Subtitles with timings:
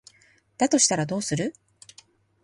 [0.57, 1.53] だとしたらどうする？